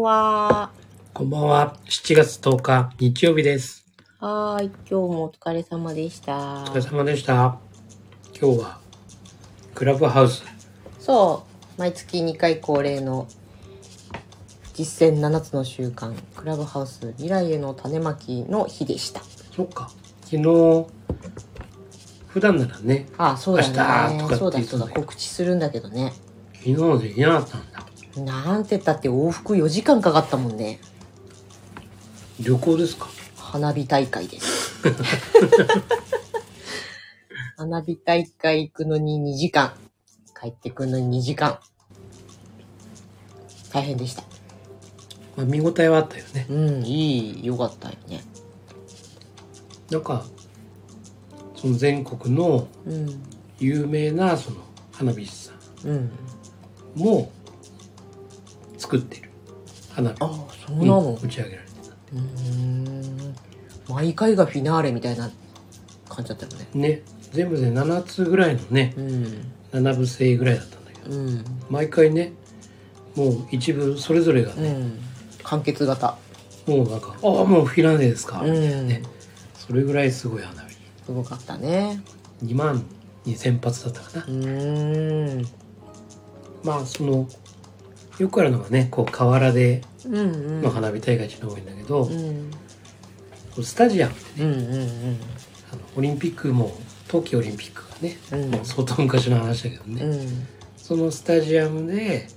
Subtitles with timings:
[0.00, 0.70] こんばんは。
[1.12, 1.76] こんばんは。
[1.84, 3.84] 7月10日、日曜日です。
[4.18, 4.66] はーい。
[4.68, 6.64] 今日もお疲れ様でしたお。
[6.68, 7.58] 疲れ様でした。
[8.40, 8.78] 今日は、
[9.74, 10.42] クラブハウス。
[10.98, 11.44] そ
[11.76, 11.78] う。
[11.78, 13.28] 毎月2回恒例の
[14.72, 19.20] 実践7つの習慣、クラブハウス未来への種まきの日でした。
[19.54, 19.90] そっか。
[20.22, 20.86] 昨日、
[22.28, 24.16] 普段ならね、ああ、そうだ明日とかってね。
[24.16, 24.58] 言そうだそうだ。
[24.60, 26.14] ってたんだけど告知するんだけどね。
[26.54, 27.89] 昨日できなかったんだ。
[28.16, 30.80] なんて言ったって往復4時間かかったもんね。
[32.40, 33.08] 旅行ですか？
[33.36, 34.80] 花火大会です。
[37.56, 39.72] 花火大会行くのに2時間。
[40.40, 41.58] 帰ってくるのに2時間。
[43.72, 44.22] 大変でした。
[45.36, 46.46] まあ、見応えはあったよね。
[46.48, 48.24] うん、いい、よかったよね。
[49.90, 50.24] なんか、
[51.56, 53.22] その全国のうん、
[53.58, 54.56] 有名なその
[54.92, 55.52] 花火師さ
[55.84, 55.96] うん。
[55.96, 56.10] ん
[56.94, 57.30] も
[58.90, 59.30] 作ってる
[59.94, 60.28] 花火ああ、
[60.66, 61.18] そうなの？
[61.22, 61.94] 打ち上げられてた。
[62.12, 63.36] うーん。
[63.88, 65.30] 毎回がフィナーレみたいな
[66.08, 66.68] 感じだったよね。
[66.74, 67.02] ね。
[67.32, 69.52] 全部で7つぐらいのね、うん。
[69.72, 71.44] 7部制ぐらいだったんだけど、うん。
[71.68, 72.32] 毎回ね
[73.14, 74.98] もう一部それぞれがね、うん。
[75.44, 76.18] 完結型。
[76.66, 79.02] もうなんか「ああもうフィナンデですか」うんみたいなね
[79.54, 80.80] それぐらいすごい花火す
[81.12, 82.02] ごかったね。
[82.44, 82.84] 2万
[83.26, 85.48] 2000発だったかな、うーん。
[86.62, 87.28] まあその
[88.18, 90.62] よくあるのがねこう河原でうんうん。
[90.62, 92.50] の花火大会っていうのが多いんだけど、うん。
[93.62, 95.20] スタジアムでねうんうん
[95.72, 96.72] あのオリンピックも
[97.08, 100.12] 冬季オリンピックがね、うんもう相当昔の話だけどね、うん。
[100.12, 100.46] うん。
[100.76, 102.28] そのスタジアムで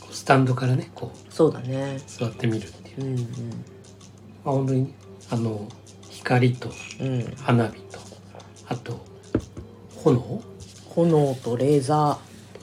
[0.00, 1.96] こうスタンドからねこそうだね。
[1.96, 3.24] う座ってみるっていう、うんま
[4.46, 4.94] あ、本当に
[5.30, 5.68] あの
[6.08, 7.06] 光とうん。
[7.06, 7.34] うん。
[7.36, 7.98] 花火と
[8.68, 9.00] あと
[9.96, 10.42] 炎？
[10.94, 12.18] 炎とレーザ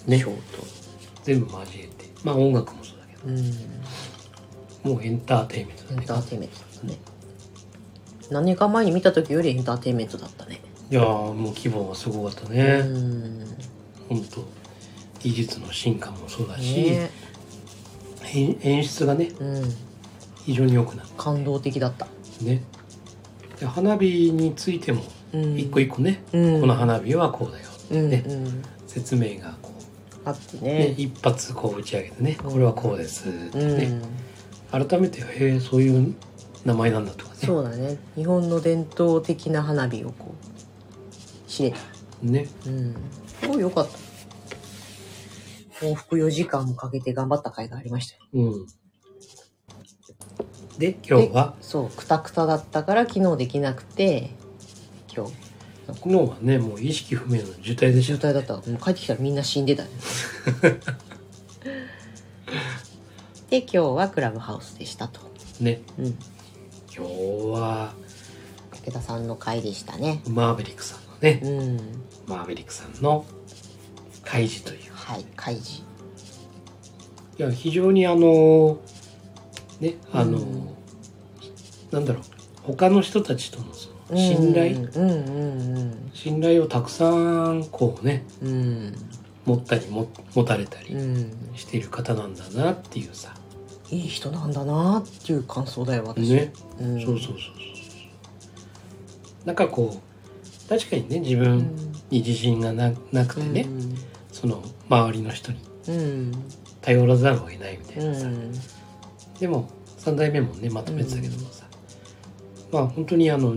[0.05, 0.67] ーねショーと。
[1.23, 4.93] 全部交えてまあ音楽もそうだけどうん。
[4.93, 6.97] もうエンターテインメントエンだねターテインメントだったね。
[8.29, 10.61] 何年か前に見た時よりエンターテインメントだったね。
[10.89, 13.45] いやーもう規模がすごかったうね、ん。
[14.09, 14.45] 本当
[15.19, 17.11] 技術の進化もそうだし、ね
[18.33, 19.75] 演演出がねうん。
[20.45, 22.05] 非常に良くなっ感動的だった。
[22.05, 22.63] てね
[23.59, 25.57] で花火についてもうん。
[25.57, 28.63] 一個一個ね、うんこの花火はこうだよってうん、ね、うん。
[28.87, 29.71] 説明がこ
[30.27, 30.95] あってう、ねね。
[30.97, 33.77] 一発こう打ち上げてね、うんこれはこうですってうん。
[33.77, 34.01] ね、
[34.71, 36.15] 改めてへえそういう
[36.65, 37.97] 名前なんだとかねそうだね。
[38.15, 41.77] 日本の伝統的な花火をこう、知れた。
[42.21, 42.95] ねうん。
[43.41, 43.97] すごい良かった。
[45.85, 48.21] 往復4時間もかけて頑張った甲斐がありましたよ。
[48.33, 48.67] うん
[50.79, 51.55] で今日は？
[51.59, 54.29] そう、くたくただったから昨日できなくて、
[55.11, 55.33] 今日、
[55.93, 58.55] 昨日はねもう意識不明の重体でした渋滞だった。
[58.55, 59.89] もう帰ってきたらみんな死んでたね。
[63.49, 65.21] で、今日はクラブハウスでしたと。
[65.61, 66.07] ねうん。
[66.95, 67.13] 今日
[67.53, 67.93] は
[68.71, 70.21] 武田さんの回でしたね。
[70.27, 71.77] マーベリックさんのね、うん。
[72.27, 73.25] マーベリックさんの
[74.23, 75.83] 開示というはい、開示。
[77.39, 78.79] いや非常にあの
[79.79, 80.67] ねあの、うん
[81.91, 82.23] なんだろう
[82.63, 83.73] 他の人たちとの
[84.15, 87.09] 信頼、うんうんうん信頼をたくさ
[87.51, 88.49] んこうねうん。
[88.49, 88.95] うん。
[89.45, 91.31] 持ったりも持たれたりうん。
[91.55, 93.33] している方なんだなっていうさ、
[93.89, 96.33] いい人なんだなっていう感想だよ、私。
[96.33, 97.01] ね、うん。
[97.01, 97.37] そうそうそうそう
[99.45, 100.01] なんかこ
[100.65, 101.59] う確かにね自分
[102.09, 103.67] に自信がななくてね、
[104.31, 105.95] その周りの人にうん。
[105.95, 106.31] うん。
[106.81, 108.51] 頼らざるを得ないみたういなさ、ん。
[109.39, 109.69] でも
[109.99, 111.65] 3代目もねまとめてたけどもさ、
[112.71, 113.55] まあ本当にあの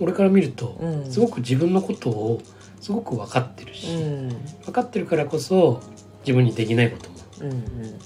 [0.00, 2.40] 俺から見ると、うんすごく自分のことを
[2.80, 4.28] すごく分かってるし、うん。
[4.64, 5.80] 分かってるからこそ
[6.20, 7.50] 自分にできないこともうん。
[7.50, 7.98] うん。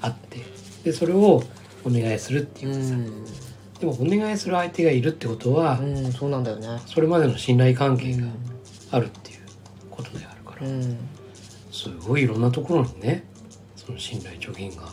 [0.00, 0.38] あって
[0.84, 1.42] でそれを
[1.84, 3.24] お願いするっていううかさ、ん。
[3.80, 6.80] でもお願いする相手がいるってことは、うん、そうなんだよね。
[6.86, 8.32] それまでの信頼関係がうん。
[8.90, 9.38] あるっていう
[9.90, 10.98] ことであるから、うん。
[11.72, 13.24] すごいいろんなところにね
[13.74, 14.88] その信頼貯金が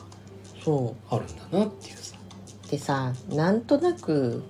[0.63, 2.15] そあるんだなっていうさ
[2.67, 2.71] う。
[2.71, 4.43] でさ、なんとなく、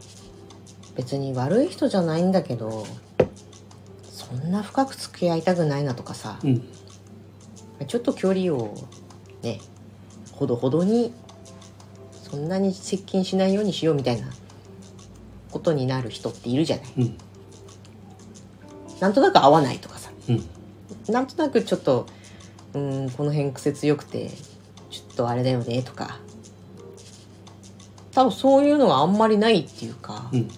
[0.96, 2.86] 別に悪い人じゃないんだけど、
[4.04, 6.64] そんな深く付き合いたくないなとかさ、うん
[7.88, 8.76] ちょっと距離を
[9.42, 9.62] ね、
[10.34, 11.14] ほどほどに、
[12.30, 14.28] そんなに接近しないようにしようみたいな
[15.50, 16.86] ことになる人っているじゃない。
[16.98, 17.18] うん
[19.00, 20.12] なんとなく合わないとかさ。
[20.28, 20.44] うん
[21.08, 22.06] なんとなくちょっと、
[22.74, 24.30] うん、この辺癖強くて、
[24.90, 26.20] ちょっとあれだよねとか。
[28.12, 30.50] 多分そういうのはあんまりないっていうか、うん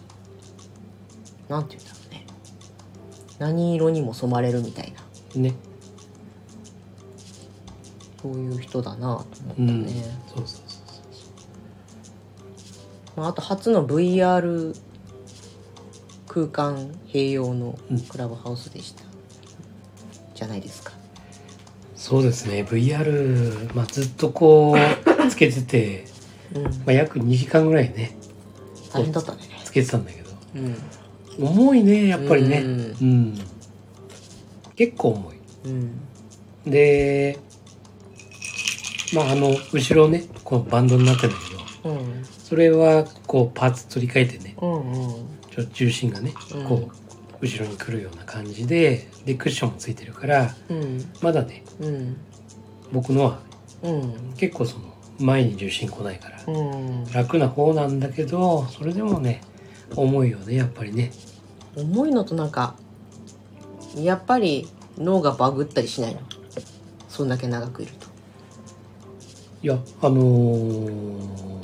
[1.51, 2.25] なんて言うんだろうね。
[3.38, 4.94] 何色にも染まれるみたい
[5.36, 5.42] な。
[5.42, 5.53] ね。
[8.21, 9.86] そういう人だなと思ったうん。
[9.86, 9.92] ね、
[10.33, 10.62] そうそうそう
[13.18, 14.74] まあ、あと初の VR
[16.27, 17.77] 空間併用の
[18.09, 19.03] クラブハウスでした、
[20.33, 20.94] じゃないですか。
[21.98, 22.63] そうですね。
[22.63, 26.06] VR、まあ、ずっとこうつけてて、
[26.56, 26.63] うん。
[26.63, 28.15] まあ、約2時間ぐらいね。
[28.94, 29.39] 大変だったね。
[29.65, 30.30] つけてたんだけど。
[30.56, 31.00] うん
[31.39, 32.60] 重いねやっぱりね。
[32.60, 32.68] う
[33.01, 33.22] うん。
[33.33, 33.39] ん、
[34.75, 35.36] 結構重い。
[35.66, 35.92] うん。
[36.66, 37.38] で
[39.13, 41.38] まああの後ろねこうバンドになってるんだ
[41.83, 42.24] けどうん。
[42.25, 44.56] それはこうパーツ取り替えてね。
[44.62, 45.25] うんうん。
[45.50, 46.66] ちょ重心がねうん。
[46.66, 46.95] こう
[47.42, 51.06] 後ろに来るような感じででクッションもついてるからうん。
[51.22, 52.18] まだねうん。
[52.92, 53.39] 僕のは
[53.84, 54.34] うん。
[54.38, 54.86] 結構その
[55.19, 57.06] 前に重心来ないからうん。
[57.12, 59.42] 楽な方なんだけどそれでもね
[59.96, 61.12] 重いよねやっぱりね。
[61.76, 62.76] 重いのとなんか
[63.96, 64.68] やっぱり
[64.98, 66.22] 脳がバグったりしないの？
[67.10, 68.08] そんだけ長くいると。
[69.64, 71.62] いやあのー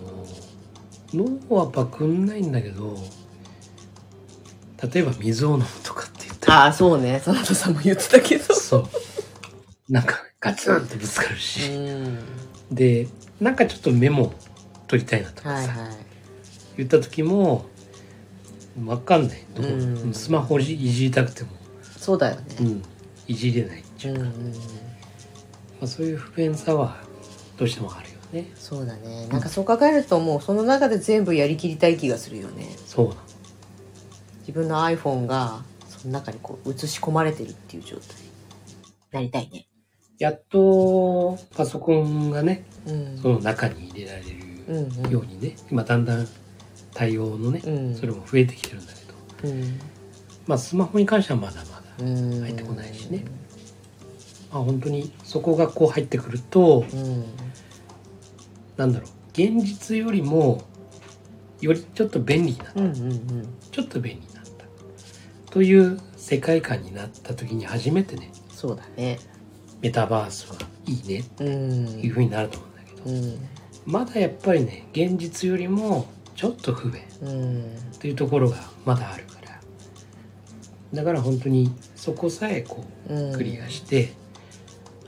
[1.13, 2.97] 脳はバクんないんだけど
[4.93, 6.63] 例えば水を飲むとかって言ったら。
[6.63, 7.21] ああそうね。
[7.25, 8.53] 真田さんも言ってたけど。
[8.53, 8.89] そう。
[9.89, 12.19] なんかガツンってぶつかるうし、ん。
[12.71, 13.07] で
[13.39, 14.33] なんかちょっとメモ
[14.87, 15.97] 取りたいなとかさ、はいはい。
[16.75, 17.65] 言った時も
[18.77, 20.13] 分かんないどこうん。
[20.13, 21.49] スマホをいじりたくても、
[21.97, 22.43] そうだよね。
[22.61, 22.83] うん、
[23.27, 24.31] いじれないっていうんうんま
[25.83, 26.97] あ、そういう不便さは
[27.57, 28.51] どうしてもあるよね。
[28.55, 29.27] そうだね。
[29.27, 32.67] なんかそう考えるともうその中で全部やりきりたい気がするよね。
[32.85, 33.21] そうなの。
[34.41, 38.05] 自分の iPhone がその中にこう映し込まれてるっていう状態。
[39.11, 39.67] なりたいね。
[40.19, 43.17] やっとパソコンがねうん。
[43.21, 44.21] その中に入れられ
[44.67, 46.27] うんるようにね、今だんだん
[46.97, 47.95] 対応のね、うん。
[47.95, 49.53] それも増えてきてるんだけど。
[49.53, 49.79] うん。
[50.47, 52.41] まあスマホに関してはまだまだ、うん。
[52.41, 53.23] 入ってこないしね。
[54.51, 57.25] まあ本当にそこがこう入ってくるとうん。
[58.77, 59.09] なんだろう。
[59.33, 60.63] 現実よりも
[61.61, 64.65] よりちょっと便利になった、うんうんちょっと便利になった。
[65.51, 69.19] という世界観になった時に初めてねそうだね。
[69.81, 70.57] メタバースは
[70.87, 73.47] いいねってうんいうふうになると思うんだけど、うん。
[73.85, 77.01] まだやっぱりね現実よりもちょっと不便。
[77.21, 77.65] うん。
[77.99, 79.59] というところがまだあるから。
[80.93, 83.33] だから本当にそこさえこうん。
[83.33, 84.13] うクリアして、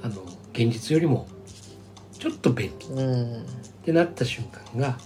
[0.01, 0.23] あの
[0.53, 1.27] 現実よりも
[2.17, 2.85] ちょっと便利。
[2.87, 3.45] っうん。
[3.85, 4.97] てなった瞬間が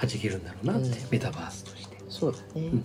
[0.00, 0.94] 弾けるんだろうなって、うん。
[1.10, 1.96] メタバースとして。
[2.08, 2.84] そうだね、うん。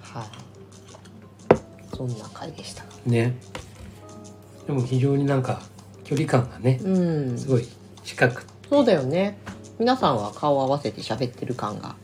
[0.00, 1.96] はい。
[1.96, 2.84] そんな回でした。
[3.06, 3.36] ね。
[4.66, 5.62] でも非常になんか
[6.02, 7.38] 距離感がねうん。
[7.38, 7.68] すごい
[8.04, 9.36] 近くそうだよね。
[9.78, 11.94] 皆さんは顔を合わせて喋ってる感が。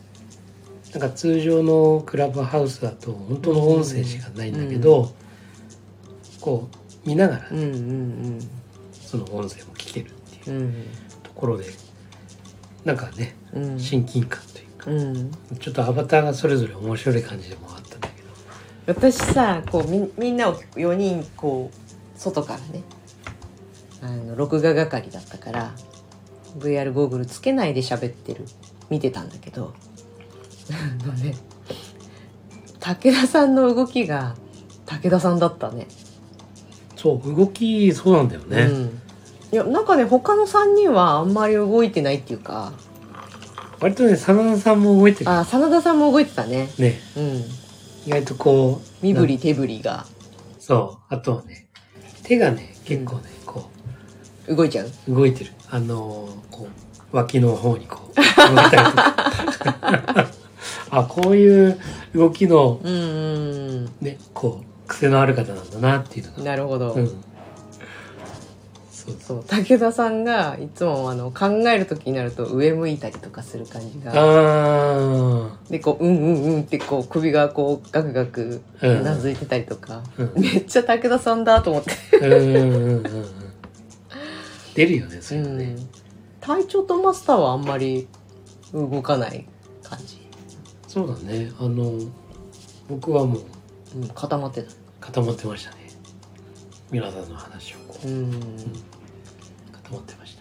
[0.91, 5.11] なんか通常のクラブハウスだと本当の音声しかないんだけど、
[6.41, 6.67] こ
[7.05, 8.39] う見ながらうんうん
[8.91, 10.13] その音声も聞けるっ
[10.43, 10.73] ていううん。
[11.23, 11.65] ところで
[12.85, 13.79] なんかねうん。
[13.79, 15.31] 親近感というか、うん。
[15.59, 18.29] ちょっとアバターがそれぞれ面白い感じでもあったんだけど。
[18.87, 22.83] 私さこうみみんなを4人こう外からね
[24.01, 25.71] あの録画係だったから
[26.57, 28.45] VR ゴーグルつけないで喋ってる。
[28.89, 29.73] 見てたんだけど。
[30.71, 31.35] あのね
[32.79, 34.35] 武田さんの動きが
[34.85, 35.87] 武田さんだったね。
[36.95, 39.01] そう動きそうなんだよね、うん、
[39.53, 42.73] いやなんかね他の3人はあんまり動いてないっていうか。
[43.79, 45.31] 割とね真田さんも覚えてる。
[45.31, 46.69] あ真田さんも動いてたね。
[46.77, 46.99] ね。
[47.15, 47.43] うん。
[48.05, 50.05] 意外とこう身振り手振りが。
[50.59, 51.13] そう。
[51.13, 51.67] あとはね
[52.23, 53.38] 手がね結構ね、こ
[54.55, 54.89] 動いちゃう？
[55.07, 55.51] う動いてる。
[55.69, 56.67] あのーこ
[57.11, 59.15] う脇の方にこう動いたりとか。
[60.91, 61.79] あこういう
[62.15, 63.85] 動きのうんうん。
[64.01, 66.43] ねこう癖のある方なんだなっていうのが。
[66.43, 67.07] なるほど、うん。
[68.91, 69.15] そう。
[69.19, 69.43] そう。
[69.43, 74.11] 武田さんがいつもあの考える時になると上向いたりとかする感じが。
[74.15, 80.31] あでこううんうんうんってこう首がこうガクガクううんなずいてたりとか、うん。
[80.35, 81.91] めっちゃ武田さんだと思って、
[82.21, 83.25] あうんうんうんうん
[84.75, 85.89] 出るよねそういうのね、うん
[86.41, 88.07] 隊長とマスターはあんまり
[88.73, 89.45] 動かない
[89.83, 90.25] 感じ、
[90.87, 91.51] そうだね。
[91.59, 91.99] あの
[92.87, 93.43] 僕はもう
[93.95, 94.71] うん、固まってた。
[94.99, 95.77] 固まってましたね。
[96.91, 98.07] 皆さんの話をこう。
[98.07, 98.31] うん。
[98.31, 100.37] 固まってまし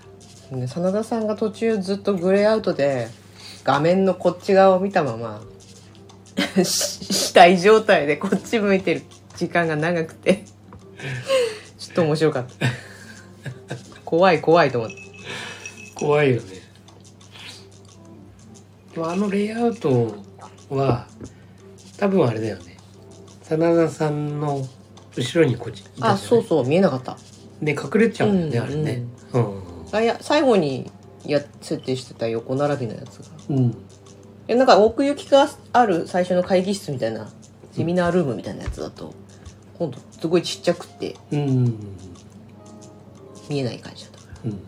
[0.50, 0.56] た。
[0.56, 3.08] で真田さんが途中ずっとグレーアウトで
[3.64, 5.42] 画面のこっち側を見たまま
[6.64, 9.02] し死体状態でこっち向いてる
[9.36, 10.44] 時間が長くて
[11.78, 12.66] ちょっと面白かった
[14.08, 14.96] 怖い怖いと思って。
[15.94, 16.62] 怖いよね。
[18.94, 20.14] でもあのレイアウト
[20.70, 21.06] は
[21.98, 22.78] 多分あれだよね。
[23.42, 24.66] 真田さんの
[25.14, 27.18] 後ろにこっちあそうそう見えなかった。
[27.60, 29.02] で隠れちゃうよね、うんあれね。
[29.34, 29.62] うん。
[29.92, 30.90] あいや最後に
[31.26, 33.26] や設定してた横並びのやつが。
[33.50, 33.76] うん。
[34.46, 37.28] えなんか奥行きがある最初の会議室みたいな
[37.72, 39.12] セミナールームみたいなやつだと
[39.78, 41.14] 今度すごいちっちゃくて。
[41.30, 42.07] うん
[43.48, 44.26] 見えない感じだったか。
[44.44, 44.60] らうん。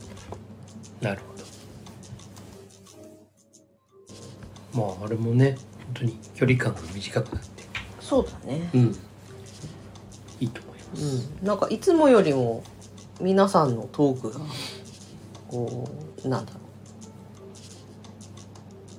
[1.01, 1.21] なる
[4.73, 4.87] ほど。
[4.99, 5.57] まああれもね
[5.87, 7.65] 本当に距離感が短くなって。
[8.01, 8.71] そうだね。
[8.75, 8.97] うん。
[10.41, 11.47] いいと思います、うん。
[11.47, 12.63] なんかいつもよりも
[13.21, 14.41] 皆さんのトークが
[15.49, 15.89] こ
[16.25, 16.61] うなんだろう。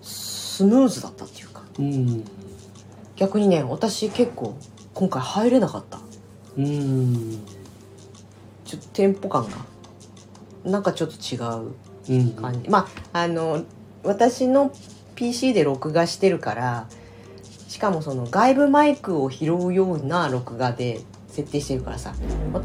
[0.05, 1.63] スムーズだったっていうか。
[1.79, 2.23] うん。
[3.15, 4.55] 逆にね私結構
[4.93, 5.99] 今回入れなかった。
[6.57, 7.39] うん。
[8.65, 9.57] ちょっとテンポ感が
[10.63, 11.73] なんかちょっと違う
[12.09, 12.31] うん。
[12.31, 13.63] 感じ、まああの
[14.03, 14.71] 私の
[15.15, 16.87] PC で録画してるから
[17.67, 22.13] しかもその外部マイクを拾うような録画で設定してるからさ
[22.53, 22.61] わ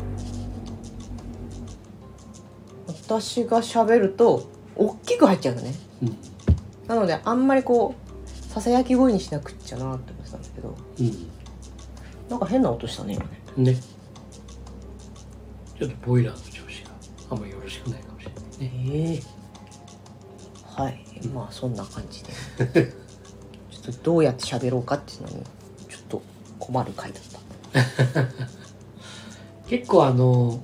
[2.86, 5.74] 私が喋ると大きく入っちゃうのね。
[6.02, 6.16] うん。
[6.88, 11.30] なのであんまりこうささやき声にしなくっちゃなって思ってたんだけどうん。
[12.28, 13.24] なんか変な音したね今
[13.64, 13.72] ね。
[13.72, 13.80] ね。
[15.78, 16.55] ちょっとボイラー
[17.66, 18.32] ろしくないかもしれ
[18.68, 19.36] ないねええ
[20.82, 20.98] はい。
[21.32, 22.32] まあそんな感じで。
[23.70, 25.34] ちょっとどうやって喋ろうかっていうのに
[25.88, 26.22] ちょっと
[26.58, 28.26] 困る回だった。
[29.68, 30.60] 結構あの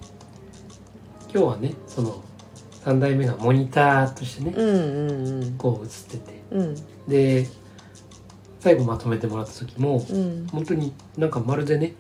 [1.32, 2.22] 今日はねその
[2.84, 5.52] 3代目がモニターとしてね、うんうんうん。
[5.52, 6.42] こう映ってて。
[6.50, 6.76] うん。
[7.08, 7.48] で
[8.60, 10.46] 最後まとめてもらった時もうん。
[10.52, 11.94] 本当になんかまるでね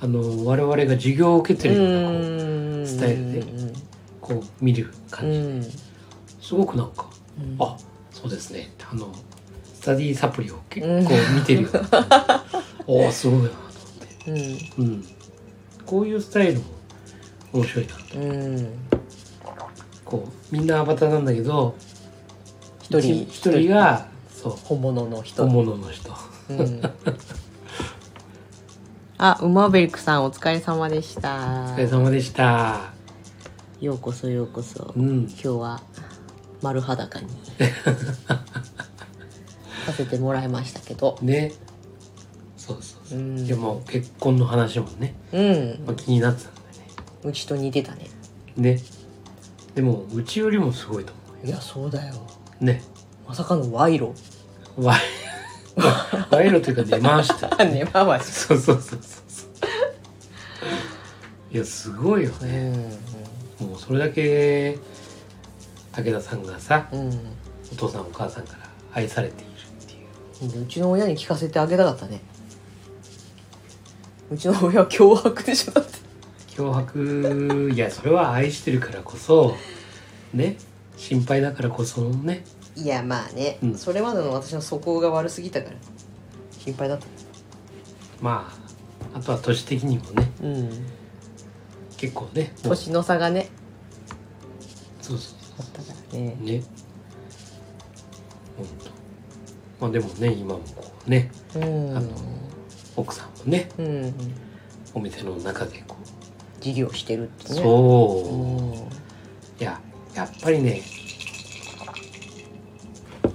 [0.00, 3.42] あの我々が授業を受けてるようなこううスタイルで
[4.26, 5.62] こう見るう感じ、ん。
[6.40, 7.06] すごくなんか
[7.38, 7.56] うん。
[7.60, 7.76] あ
[8.10, 8.72] そうですね。
[8.90, 9.12] あの
[9.64, 12.44] スタディサプリを結うん構見てるような。
[12.88, 14.78] おおすごいなと思って。
[14.80, 14.84] うん。
[14.84, 15.04] うん。
[15.84, 16.64] こういうスタイルも
[17.52, 18.18] 面白いなと。
[18.18, 18.68] うん。
[20.04, 21.76] こうみんなアバターなんだけど
[22.82, 23.22] 一人。
[23.30, 24.52] 一人がそう。
[24.64, 25.44] 本物の人。
[25.44, 26.12] 本物の人。
[26.48, 26.80] うん。
[29.18, 31.36] あ、ウマーベリックさんお疲れ様でした。
[31.36, 31.38] お
[31.74, 32.95] 疲れ様でした
[33.80, 34.94] ようこそようこそ。
[34.96, 35.20] うん。
[35.22, 35.82] 今日は
[36.62, 37.28] 丸裸に。
[39.84, 41.18] させてもらいましたけど。
[41.20, 41.52] ね。
[42.56, 43.46] そうそうそう、うん。
[43.46, 45.84] でも結婚の話もね、うん。
[45.86, 46.72] まあ、気になってたんだよね。
[47.24, 48.08] うちと似てたね。
[48.56, 48.80] ね。
[49.74, 52.14] でもうちよりもすごいと思いや、そうだよ。
[52.60, 52.82] うね。
[53.28, 54.14] まさかの賄賂。
[54.78, 54.94] わ
[56.30, 58.20] 賄賂というか出回したね、まあまあ。
[58.20, 59.26] そうそうそうそう。
[61.52, 62.90] いやすごいようね、ん。
[63.60, 64.78] もうそれだけ
[65.92, 67.08] 武田さんがさうん。
[67.72, 72.20] お父さんお母さんから愛されているっていうでうちの親に聞かせてあげたかったね。
[74.30, 75.98] うちの親は脅迫でしょだって。
[76.56, 77.70] 脅迫？
[77.74, 79.56] いやそれは愛してるからこそ
[80.32, 80.56] ね？
[80.96, 82.44] 心配だからこそのね
[82.74, 85.76] いや、まあね、うんそれまでの私の素行が悪すぎたから。
[86.58, 87.06] 心配だった。
[88.20, 88.50] ま
[89.14, 90.70] ああとは年的にもねうん。
[91.96, 93.48] 結構ね年の差がね。
[95.00, 96.36] そうそうあったからね。
[96.40, 96.62] ね。
[98.56, 98.66] 本
[99.78, 101.96] 当まあでもね今もこうねうん。
[101.96, 102.10] あの
[102.96, 104.14] 奥さんもねうん、
[104.94, 105.96] お店の中でこ
[106.60, 107.62] 事業してるってう、ね。
[107.62, 108.74] そう、うん。
[108.74, 108.78] い
[109.60, 109.80] や
[110.14, 110.82] やっぱりね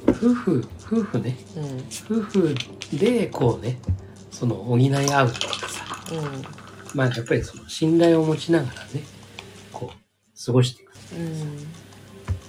[0.07, 1.37] 夫婦夫婦ね。
[1.55, 2.17] うん。
[2.17, 2.55] 夫婦
[2.93, 3.79] でこうね
[4.31, 5.85] その補い合うっていうかさ
[6.93, 9.03] まあやっぱりその信頼を持ちながらね
[9.71, 10.91] こう過ごしていく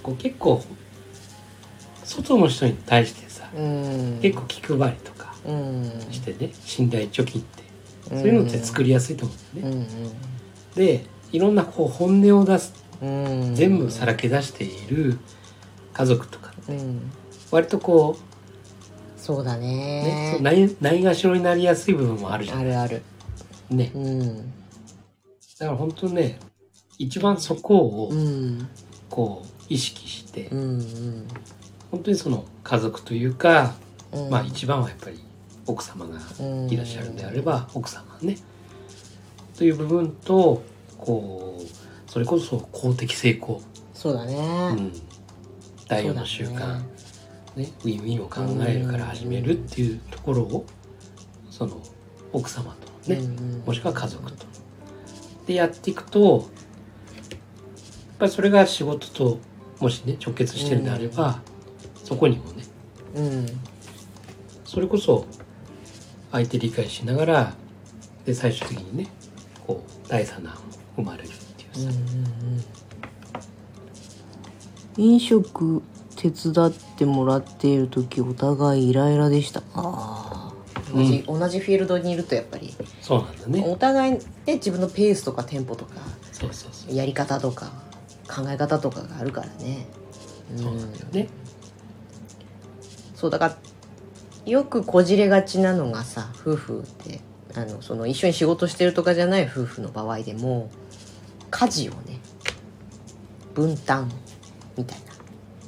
[0.01, 0.63] こう結構
[2.03, 4.19] 外の人に対してさうん。
[4.21, 6.07] 結構気配りとかうん。
[6.11, 7.63] してね信頼貯金って。
[8.11, 8.19] うん。
[8.19, 9.87] そういうのって作りやすいと思うんだよね。
[9.93, 13.55] うんでいろんなこう本音を出すうん。
[13.55, 15.17] 全部さらけ出している
[15.93, 17.11] 家族とかうん。
[17.51, 18.17] 割とこ
[19.17, 19.67] そうだうね。
[20.03, 22.59] ねそうないないがしろになりやすい部分もあるじゃん。
[22.59, 23.01] あるある
[23.69, 23.91] ね。
[23.93, 24.37] うん。
[25.59, 26.39] だから本当ね
[26.97, 28.67] 一番そこをうん。
[29.09, 31.27] こう意識してうん
[31.91, 33.75] 本当にその家族というか
[34.11, 34.29] うん。
[34.29, 35.23] まあ一番はやっぱり
[35.65, 36.19] 奥様が
[36.69, 38.37] いらっしゃるんであれば奥様ね。
[39.57, 40.63] という部分と
[40.97, 43.61] こうそれこそ公的成功、
[43.93, 44.91] そうだうねん、
[45.87, 46.83] 第4の習慣、ね。
[47.55, 47.71] ね。
[47.83, 50.65] ウィンウィンを考えるから始めるっていうところを
[51.49, 51.81] その
[52.31, 54.45] 奥様とね、うんもしくは家族と。
[55.47, 56.41] でやっていくとやっ
[58.19, 59.39] ぱりそれが仕事と
[59.79, 61.41] もしね直結してるんであれば、
[62.03, 62.63] そこにもね。
[63.15, 63.45] うん。
[64.65, 65.25] それこそ
[66.31, 67.53] 相手理解しながら
[68.25, 69.07] で最終的にね
[69.67, 70.57] こ第三弾
[70.95, 71.99] 生まれるっていうさ、
[74.97, 75.83] 飲食
[76.15, 79.61] 手伝ってもらっている時お互いイライラでした。
[79.75, 80.12] あ
[80.93, 83.63] 同じ、うん、同じフィールドにいるとやっぱりそうなんだね。
[83.67, 85.95] お互いで自分のペースとかテンポとか
[86.31, 86.95] そうそうそう。
[86.95, 87.71] やり方とか
[88.27, 89.87] 考え方とかがあるからね。
[90.55, 91.29] そうなんだよね、
[93.15, 93.57] そうだから
[94.45, 97.21] よくこじれがちなのがさ夫婦って
[97.55, 100.69] あのその一緒に仕事してるとかじゃない夫婦の場合でも
[101.49, 102.19] 家事をね
[103.55, 104.11] 分担
[104.77, 105.13] みたいな。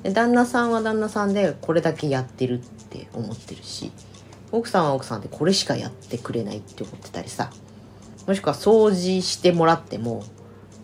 [0.03, 3.91] で旦那さんは旦那さんでこれだけやってるって思ってるし
[4.55, 7.51] 奥さんは奥さんでこれしかやってくれないって思ってたりさ。
[8.25, 10.23] もしくは掃除してもらっても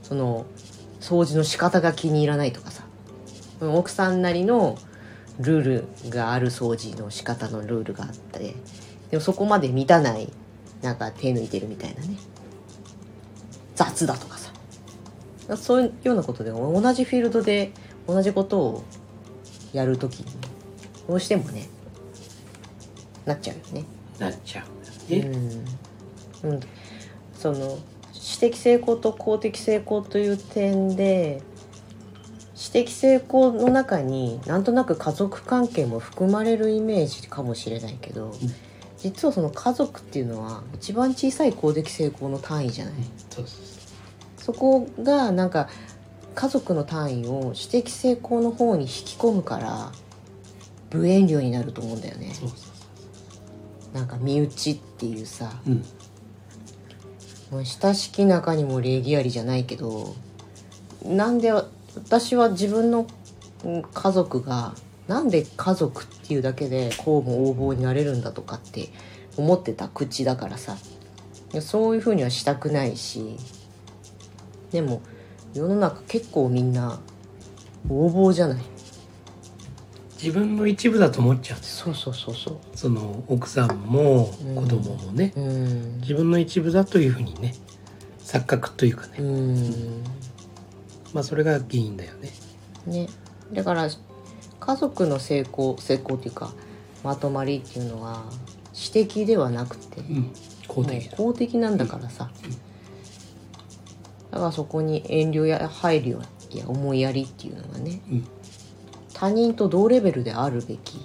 [0.03, 0.45] その
[0.99, 2.83] 掃除の仕方が気に入らないとかさ。
[3.61, 4.77] 奥さんなりの
[5.39, 5.63] ルー
[6.03, 8.55] ルがある掃除の仕方のルールがあって
[9.11, 10.31] でもそこまで満たない
[10.81, 12.17] なんか手抜いてるみたいなね。
[13.75, 14.51] 雑だとかさ。
[15.57, 17.71] そういうようなことで同じフィールドで
[18.07, 18.83] 同じことを
[19.73, 20.25] やる時に
[21.07, 21.67] どうしてもね
[23.25, 23.85] なっちゃうよね。
[24.19, 24.81] なっちゃう。
[25.11, 25.19] ね。
[26.43, 26.59] うん、うん、
[27.33, 27.77] その
[28.13, 31.41] 私的成功と公的成功という点で
[32.55, 38.33] 私的成功の中になんとなく家族関係も含まれるイメージかもしれないけど、うん、
[38.99, 43.03] 実はその家族っていうのは一番小さい公的成功の単位じゃない、うん、
[44.37, 45.69] そこがなんか
[46.35, 49.91] 家族の単位を私的成功の方に引き込むから
[50.93, 52.31] 無遠慮になると思うんだよね。
[53.93, 55.51] なんか身内っていうさ、
[57.51, 60.15] うん、親しき中にも礼儀ありじゃないけど
[61.05, 63.07] なんで私は自分の
[63.93, 64.73] 家族が
[65.07, 68.89] なんで家族っていうだけでこうも横暴になれるんだとかって
[69.37, 70.77] 思ってた口だからさ。
[71.59, 73.35] そういうふうにはしたくないし
[74.71, 75.01] でも
[75.53, 77.01] 世の中結構みんな
[77.89, 78.61] 横暴じゃない？
[80.21, 81.59] 自分の一部だと思っちゃう。
[81.61, 82.57] そうそうそうそう。
[82.75, 87.55] その奥さんも子供もね、うん、自分の一部だというふうにね
[88.19, 90.03] 錯覚というかね、うん、
[91.13, 92.29] まあそれが原因だよね。
[92.85, 93.09] ね。
[93.51, 93.89] だから
[94.59, 96.53] 家族の成功成功っていうか
[97.03, 98.23] まとまりっていうのは
[98.73, 100.31] 私的ではなくて、うん、
[100.67, 102.51] 公的公的なんだからさ、うん。
[104.31, 108.27] だからそこに遠慮や配慮や思いやりっていうのがね、うん、
[109.21, 110.99] 他人と同レベルであるべき。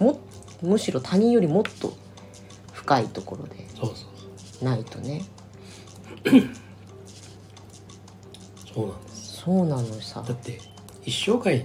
[0.00, 0.18] も
[0.60, 1.96] むしろ他人よりもっと
[2.72, 3.64] 深いところで。
[4.60, 5.24] ないとね。
[8.74, 9.36] そうなんです。
[9.36, 10.24] そうなのさ。
[10.26, 10.60] だって
[11.04, 11.64] 一生涯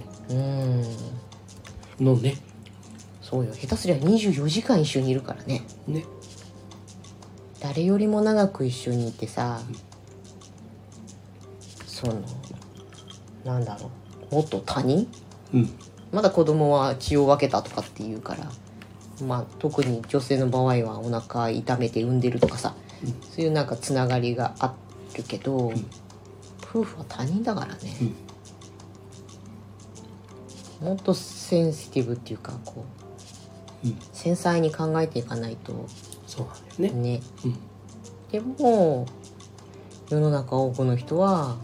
[1.98, 2.36] のね。
[3.20, 3.52] そうよ。
[3.52, 5.66] 下手すりゃ24時間一緒にいるからね。
[5.88, 6.04] ね。
[7.58, 9.76] 誰よりも長く一緒にいてさ、うん。
[11.84, 12.22] その
[13.44, 13.90] なんだろ
[14.30, 14.34] う。
[14.36, 15.08] もっと他人、
[15.54, 15.70] うん、
[16.12, 18.50] まだ子供は血を分けたとかっていうから
[19.26, 24.74] まあ特に女性の場合はお腹痛めて産んでるとかさ、うん、そういうなんかつながりがあ
[25.16, 25.86] るけど、うん、
[26.62, 27.94] 夫婦は他人だからね、
[30.80, 32.84] もっとセンシティブっていうかこ
[33.84, 35.86] う、繊細に考えていかないと。
[36.26, 37.12] そうなんだよね。
[37.18, 37.22] ね
[38.32, 39.06] でも
[40.08, 41.56] 世の中多くの人は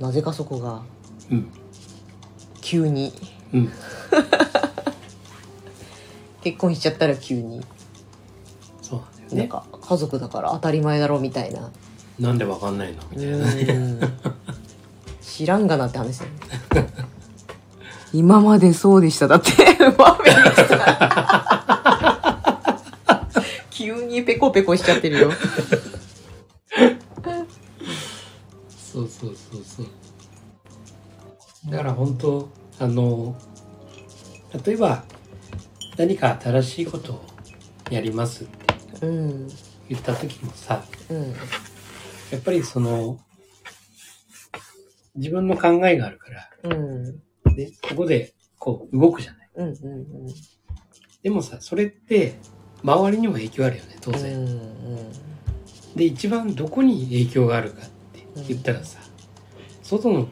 [0.00, 0.82] なぜかそこが
[1.30, 1.50] うん
[2.68, 3.14] 急に。
[3.54, 3.72] うん。
[6.44, 7.64] 結婚しちゃったら急に。
[8.82, 11.70] そうなんだよなんか家族だから当たり前だろみたいな。
[12.20, 12.98] なんでわかんないの？
[13.10, 13.98] みたいなね。
[15.22, 16.30] 知らんがなって話だよ
[16.84, 16.92] ね。
[18.12, 19.52] 今までそうでしただって。
[23.70, 25.32] 急にペコペコしちゃってるよ
[31.98, 33.36] 本当あの
[34.64, 35.02] 例えば
[35.96, 37.24] 何か新しいことを
[37.90, 38.54] やりますって
[39.88, 41.30] 言った時もさ、うん、
[42.30, 43.18] やっぱりその
[45.16, 46.74] 自分の考えがあるから、う
[47.50, 50.26] ん、でここでこう動くじゃない、うんうんうん、
[51.24, 52.38] でもさそれって
[52.84, 55.12] 周りにも影響あるよね当然、うんうん、
[55.96, 59.00] で一番どこに影響があるかって言ったらさ、
[59.82, 60.28] 外の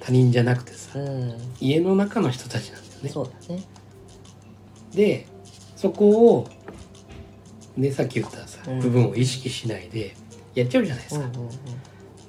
[0.00, 3.10] 他人じゃなくてさ、うん、家の中の人たちなんだよね。
[3.10, 3.62] そうだね。
[4.94, 5.26] で
[5.76, 6.48] そこを
[7.76, 10.14] ねさっき言ったさ、うん、部分を意識しないで
[10.54, 11.26] やっちゃうじゃないですか。
[11.26, 11.50] うんうんうん、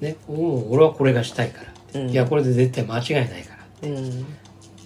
[0.00, 1.62] ね、もう俺はこれがしたいか
[1.94, 3.62] ら、うん、いやこれで絶対間違いないから。
[3.62, 4.26] って、うん、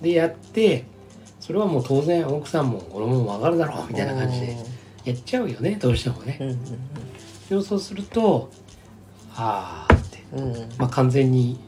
[0.01, 0.85] でやって
[1.41, 4.57] それはもう当然奥さんも俺も分かるだろうみたいな感じで
[5.05, 6.39] やっちゃうよねどうしてもね。
[6.41, 6.59] うんうん
[7.51, 8.51] うん、そうすると
[9.37, 10.53] ああって、うん。
[10.79, 11.59] まあ、完全に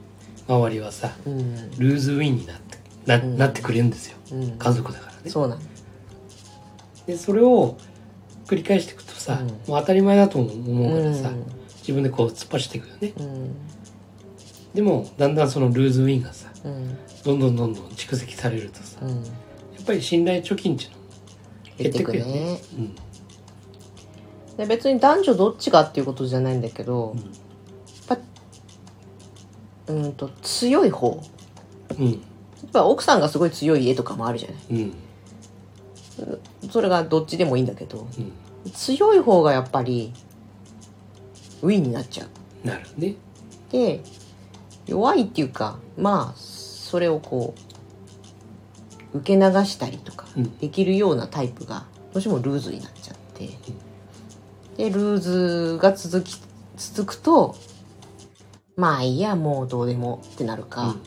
[0.48, 1.70] 周りはさうん。
[1.78, 3.36] ルーズウィンになってな,、うん。
[3.38, 4.16] なってくれるんですよ。
[4.32, 4.50] うん。
[4.58, 5.30] 家族だからね。
[5.30, 5.60] そうなの。
[7.06, 7.76] でそれを
[8.46, 9.46] 繰り返していくとさ、うん。
[9.48, 11.44] もう当たり前だと思うからさ、うん。
[11.80, 13.12] 自分でこう突っ走っていくよね。
[13.18, 13.54] うん。
[14.74, 16.96] でもだんだんそのルーズウィンがさうん。
[17.24, 19.22] どんどんどんどん蓄積されるとさ、やうん。
[19.22, 19.24] っ
[19.86, 21.02] ぱり信頼貯金っていうのも
[21.78, 22.60] 減ってくよね。
[24.56, 27.14] で別に男女どっちがっていうことじゃないんだけど、
[29.88, 31.22] うんと強い方。
[31.98, 32.10] うん。
[32.10, 32.16] や
[32.66, 34.60] っぱ奥さんがすごい強い家とかもあるじゃない。
[34.70, 34.94] うん。
[36.70, 38.06] それがどっちでもいいんだけど。
[38.64, 38.70] うん。
[38.72, 40.12] 強い方がやっぱり
[41.62, 42.66] ウィンになっちゃう。
[42.66, 43.14] なるね。
[43.70, 44.00] で
[44.86, 47.54] 弱いっていうかまあそれをこ
[49.12, 50.58] う受け流したりとかうん。
[50.58, 53.48] できるようなタイプがどうしてもルーズになっちゃって。
[54.76, 56.40] でルーズが続き
[56.76, 57.56] 続くと
[58.76, 61.00] まあいいやもうどうでもってなるか、うん。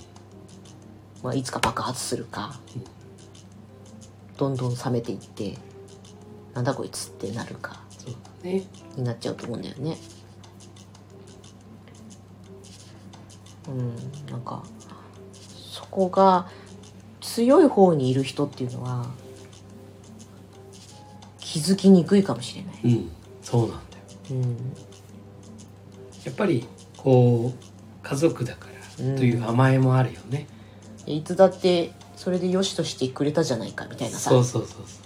[1.24, 3.00] まあ、いつか爆発するか、うん
[4.40, 5.58] どんどん冷めていって
[6.54, 7.82] なんだこいつってなるか。
[7.98, 8.64] そうだね。
[8.96, 9.98] になっちゃうと思うんだよね。
[13.68, 14.64] うん、なんか
[15.34, 16.48] そこが
[17.20, 19.08] 強い方にいる人っていうのは
[21.40, 22.80] 気づきにくいかもしれない。
[22.86, 23.82] うんそうなんだよ。
[24.32, 24.74] うん、
[26.24, 26.66] やっぱり
[27.04, 28.68] こう家族だか
[29.00, 30.48] らという甘えもあるよね、
[31.06, 34.30] いつだってそれで良しとしてくれたじゃないかみたいなさ。
[34.30, 35.00] そうそうそうそ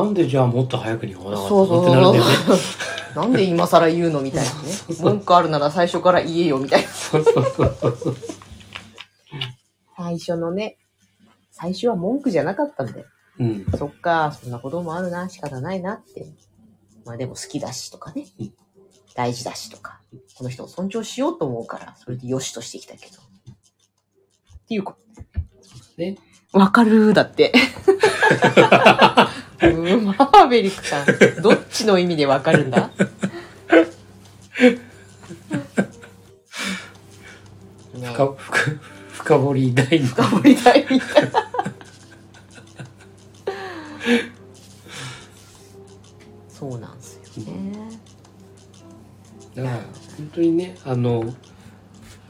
[0.00, 0.04] う。
[0.04, 1.82] なんでじゃあもっと早くに言わなかったそうそう。
[1.82, 2.30] のってなるんだよね？
[3.16, 4.58] なんで今更言うのみたいなね。
[5.00, 6.88] 文句あるなら最初から言えよみたいな。
[6.88, 8.16] そうそうそうそう。
[9.96, 10.76] 最初のね
[11.50, 13.06] 最初は文句じゃなかったんだよ。
[13.38, 13.66] うん。
[13.78, 16.26] そっかそんなこともあるな仕方ないなって。
[17.06, 18.26] まあでも好きだしとかね。
[18.38, 18.52] うん
[19.18, 19.98] 大事だしとか
[20.36, 23.16] この人を尊重しようと思うからそれで良しとしてきたけど。
[23.20, 24.94] っていうこ
[25.96, 26.16] ね。
[26.52, 27.52] とわかるだって。
[29.60, 31.06] うんマーベリックさん。
[31.42, 32.92] どっちの意味でわかるんだ？
[37.94, 41.47] ね深深深掘り第二深掘りたいみたいな。
[50.84, 51.34] あのやっ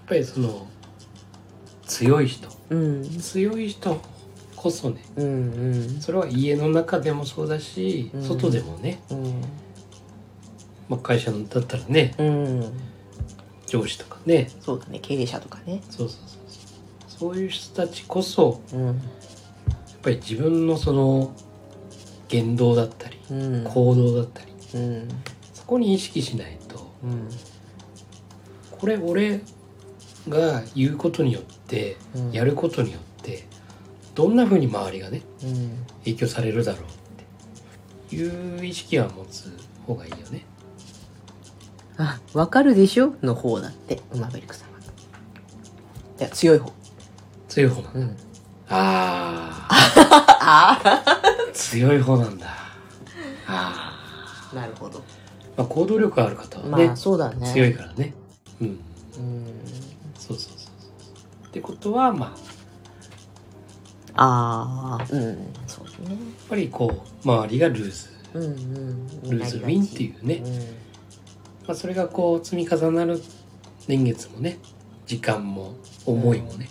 [0.06, 0.66] ぱりその
[1.86, 2.48] 強い人。
[2.70, 4.00] うん、強い人
[4.54, 5.02] こそね。
[5.16, 8.22] うん、うん、それは家の中でもそうだし、うん。
[8.22, 9.40] 外でもね、うん、
[10.88, 12.72] まあ、会社のだったらねうん、
[13.66, 14.50] 上司とかね。
[14.60, 15.82] そうだね、経営者とかね。
[15.90, 17.30] そうそうそうそう。
[17.30, 18.94] そういう人たちこそうん、やっ
[20.02, 21.34] ぱり自分のその
[22.28, 25.08] 言動だったりうん、行動だったりうん、
[25.52, 27.28] そこに意識しないとうん、
[28.80, 29.40] これ俺
[30.28, 33.46] が言うことによってうんやることによって
[34.14, 36.84] どんな風に周りがねうん、影響されるだろうっ
[38.10, 39.52] ていう意識は持つ
[39.86, 40.44] 方がいいよね。
[41.96, 43.14] あ、わかるでしょ？
[43.22, 44.78] の方だって、マーベリックさんは。
[46.18, 46.72] いや、強い方。
[47.48, 48.00] 強い方なんだ。
[48.00, 48.16] うん。
[48.70, 49.68] あ
[50.40, 52.46] ああ強い方なんだ。
[53.48, 53.92] あ
[54.52, 54.98] あ、なるほど。
[54.98, 55.02] あ、
[55.58, 57.50] まあ、行動力ある方はまね、あ、そうだね。
[57.52, 58.14] 強いからね。
[58.60, 58.78] うん、うん、
[60.16, 60.68] そうそうそうそ
[61.44, 61.46] う。
[61.46, 62.28] ってことはまあ。
[62.28, 62.38] やっ
[64.16, 66.16] ああ、うん、そうですね。
[66.48, 68.46] ぱりこう周りがルーズ、うん、う
[69.34, 69.38] ん。
[69.38, 70.42] ルーズウィンっていうね、
[71.66, 73.22] まあ、それがこう積み重なる
[73.86, 74.58] 年月もね
[75.06, 76.68] 時間も思いもね、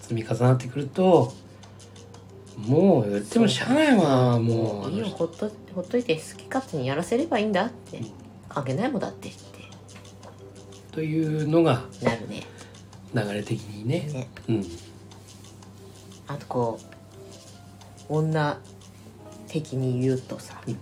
[0.00, 1.32] 積み重なってくると
[2.56, 4.86] もう言ってもしゃあないわもう。
[4.86, 8.00] あいいよほっとほっといて好き勝手にやらせればいいんだって。
[8.48, 9.28] 関係ないもんだって。
[9.28, 9.32] っ
[10.98, 12.42] というのがてなるね。
[13.14, 14.00] 流れ的にね。
[14.12, 14.28] ね。
[14.48, 14.66] うん。
[16.26, 16.80] あとこ
[18.08, 18.58] う女
[19.46, 20.78] 的に言うとさ、うん。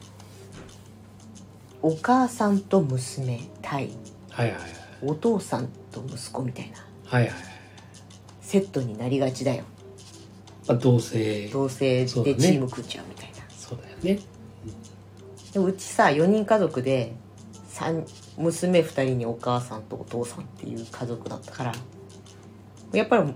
[1.82, 3.90] お母さんと娘対
[4.30, 4.70] はいはいはい
[5.02, 6.78] お父さんと息子みたいな。
[7.04, 7.38] はいはいはい
[8.40, 9.64] セットになりがちだよ。
[10.66, 11.48] まあ同性。
[11.48, 12.36] 同性そうだね。
[12.38, 14.22] でチーム組んじゃうみたいな、そうだよね。
[15.52, 17.25] でもうちさ4人家族で三
[18.38, 21.72] 娘2人にお母さんとお父さんっていう家族だったから
[22.92, 23.34] やっぱり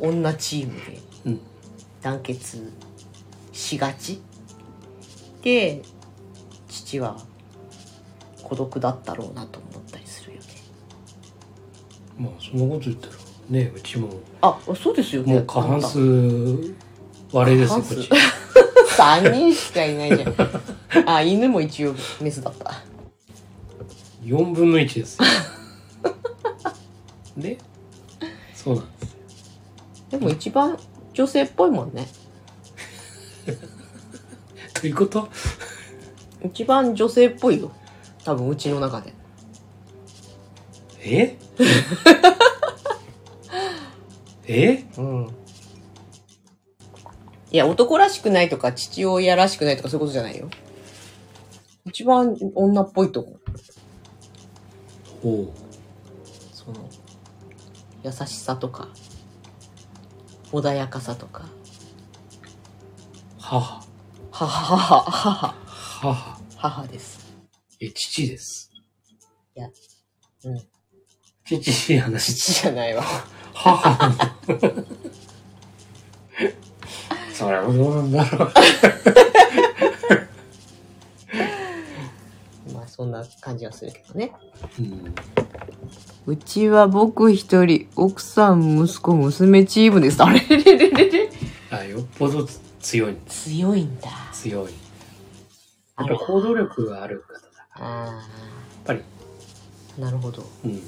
[0.00, 1.40] 女チームでうん。
[2.02, 2.72] 団結
[3.52, 4.20] しがち
[5.42, 5.82] で
[6.68, 7.16] 父は
[8.42, 10.46] 孤独だったろうなと思ったりするよね。
[12.18, 13.12] まあそんなこと言ったら
[13.50, 14.08] ねうちも。
[14.40, 15.34] あそうですよね。
[15.34, 16.74] もう過半数
[17.32, 18.10] 割れですよこっち。
[18.98, 21.08] 3人しかいないじゃん。
[21.08, 22.82] あ犬も一応メスだった
[24.22, 25.24] 4分の1ですよ。
[27.36, 27.58] ね
[28.54, 29.16] そうなんです
[30.10, 30.78] でも一番
[31.14, 32.06] 女性っぽいもんね。
[34.74, 35.28] ということ？
[36.44, 37.70] 一番女性っぽいよ。
[38.24, 39.14] 多分うちの中で。
[41.04, 41.36] え？
[44.46, 44.84] え？
[44.98, 45.28] うん。
[47.50, 50.48] いや男らしくないとか父親らしくないとかそういうことじゃないよ。
[51.86, 53.40] 一番女っぽいと思う
[55.22, 55.52] おう。
[56.52, 56.88] その
[58.04, 58.88] 優しさとか
[60.52, 61.46] 穏やかさとか。
[63.38, 63.84] 母。
[64.30, 65.10] 母母。
[65.10, 65.54] 母。
[66.00, 66.40] 母。
[66.56, 67.32] 母です。
[67.80, 68.70] え父です。
[69.56, 69.68] いや
[70.44, 70.60] うん。
[71.44, 72.34] 父い話。
[72.34, 73.02] 父じゃないわ。
[73.54, 74.12] 母
[77.32, 78.40] それはどうなんだろう。
[78.40, 78.52] ま あ
[83.02, 84.32] そんな感じはするけどね。
[84.78, 85.12] うん。
[86.24, 90.22] うちは僕一人奥さん息子娘チームです。
[90.22, 90.38] あれ？
[90.38, 91.28] れれれれ
[91.72, 92.46] あよっぽど
[92.78, 93.16] 強い。
[93.26, 94.08] 強いんだ。
[94.32, 94.72] 強い。
[95.98, 97.48] やっぱ行動力がある方だか
[97.80, 98.02] ら。
[98.04, 98.22] あやっ
[98.84, 99.00] ぱり。
[99.98, 100.80] あなるほど、うん。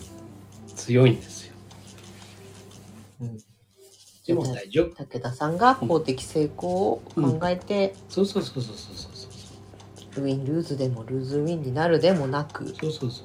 [0.77, 1.55] 強いんですよ。
[3.22, 3.38] うん、
[4.24, 5.05] でも大丈夫。
[5.05, 9.13] 武田さんが公的成功を考えて、そうそうそうそうそうそうそう
[10.16, 12.66] ウィンルーズでもルーズウィンになるでもなく。
[12.66, 13.22] そうそうそうそ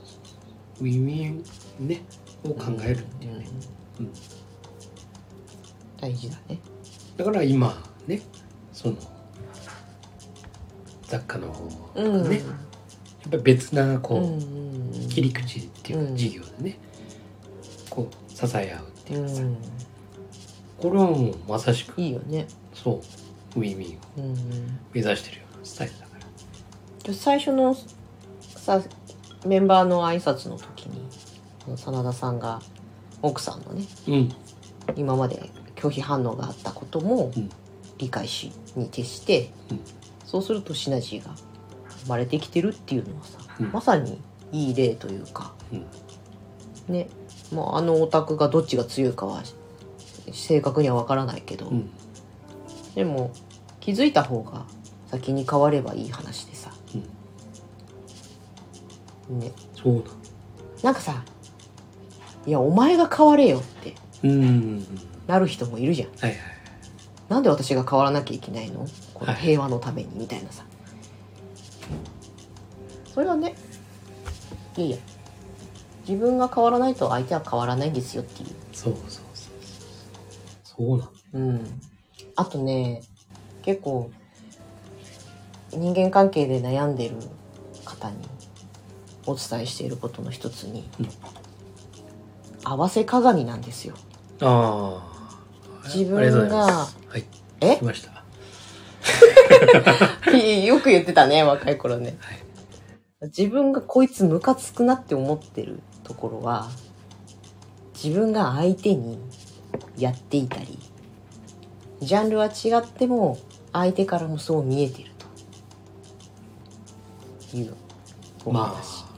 [0.82, 0.84] う。
[0.84, 2.02] ウィンウィンね
[2.44, 3.48] を考えるっていうね、
[4.00, 4.06] うん。
[4.06, 4.14] うん。
[6.00, 6.60] 大事だね。
[7.18, 8.22] だから今ね
[8.72, 8.98] その
[11.04, 12.34] 雑貨の方とうん。
[12.34, 12.42] やっ
[13.32, 14.70] ぱり別なこう、うんうん
[15.10, 16.80] 切り口っていううんか事業でね、
[17.90, 19.58] こう支え合うっていうかさ、うん。
[20.78, 22.48] これはもうまさしくいいよね。
[22.74, 23.02] そ
[23.56, 24.36] うウィンウィンを
[24.94, 26.06] 目指してるようなスタイルだ
[27.14, 27.76] 最初の
[28.42, 28.82] さ
[29.46, 31.08] メンバーの挨拶の時に
[31.78, 32.62] 真田さんが
[33.22, 34.30] 奥さんのねうん。
[34.96, 37.50] 今まで拒否反応があったこともうん。
[37.98, 39.82] 理解しに徹して、うん。
[40.26, 41.36] そうするとシナジーが
[42.04, 43.72] 生まれてきてるっていうのはさ、うん。
[43.72, 45.86] まさにいい例というかうん。
[46.94, 47.10] ね
[47.52, 49.44] もうあのオタクがどっちが強いかは
[50.32, 51.90] 正確には分からないけど、うん。
[52.96, 53.32] でも
[53.80, 54.66] 気づいた方が
[55.10, 56.59] 先に変わればいい話でさうん
[59.30, 59.52] ね。
[59.76, 60.12] そうだ。
[60.84, 61.24] なんかさ
[62.48, 64.86] 「いやお前が変われよ」ってうん。
[65.28, 66.10] なる人もいるじゃん。
[66.10, 66.40] はいはい
[67.30, 68.88] なんで私が変わらなきゃいけないの？
[69.14, 70.64] このはい平和のためにみたいなさ、
[73.14, 73.54] それはね
[74.76, 74.98] いいや。
[76.08, 79.54] 自分が変わらないと相手は変わらないんですよっていうそうそうそう。
[80.64, 81.12] そうなの。
[81.34, 81.82] うん。
[82.36, 83.04] あとね
[83.62, 84.10] 結構
[85.72, 87.16] 人間関係で悩んでる
[87.86, 88.18] 方に
[89.26, 91.10] お伝えしていることの一つに、うん
[92.64, 93.96] 合わせ鏡なんですよ。
[94.42, 97.24] ああ自分がはい。
[97.62, 97.78] え？
[97.78, 98.24] 来ました。
[100.38, 102.18] よく言ってたね若い頃ね。
[102.20, 102.40] はい。
[103.28, 106.70] 自分がこいつムカつくなって思ってるところは
[108.02, 109.20] 自分が相手に
[109.98, 110.80] やっていたり
[112.02, 113.38] ジャンルは違っても
[113.74, 115.12] 相手からもそう見えてる
[117.52, 117.74] という
[118.46, 119.09] お話、ま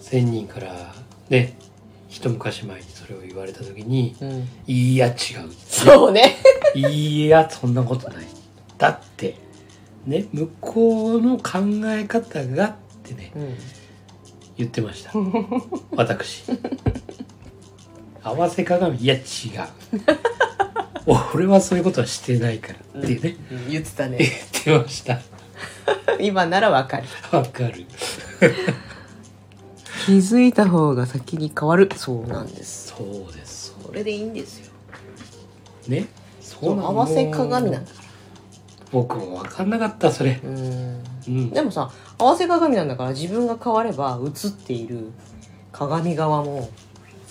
[0.00, 0.94] あ千人から
[1.28, 1.56] ね
[2.08, 5.14] 一昔前にそれを言われた時にうん、いや違う
[5.66, 6.36] そうね。
[6.74, 8.26] いやそんなことない。
[8.78, 9.36] だって
[10.06, 13.54] ね向こうの考え方がってねうん。
[14.56, 15.12] 言ってました。
[15.96, 16.44] 私。
[18.22, 18.98] 合わせ鏡。
[18.98, 19.22] いや違う。
[21.34, 23.36] 俺はそういうことはしてないからってね、
[23.68, 25.18] 言ってた言っねてました。
[26.20, 27.04] 今ならわかる。
[27.32, 27.86] わかる
[30.10, 31.88] 気づいた方が先に変わる。
[31.94, 32.88] そうなんです。
[32.88, 33.76] そうです。
[33.80, 34.72] それでいいんですよ。
[35.86, 36.08] ね？
[36.40, 38.08] そうなの合わせ鏡なんだから。
[38.90, 40.40] 僕も分かんなかったそれ。
[40.42, 41.04] うん。
[41.28, 41.50] うん。
[41.50, 45.12] でもさ合わせ鏡なんだから自分が変われば映っている
[45.70, 46.68] 鏡側も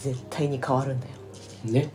[0.02, 1.14] 絶対に変わるんだよ。
[1.66, 1.92] ね。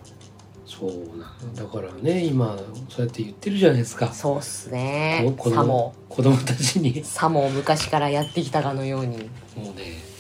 [0.67, 2.25] そうなんだからね。
[2.25, 2.59] 今
[2.91, 4.13] そうやって言ってるじゃないですか。
[4.13, 5.35] そうっすね。
[5.43, 5.65] さも。
[5.65, 7.03] 供子供たちに。
[7.05, 9.31] さも昔からやってきたかのように。
[9.57, 10.13] もうね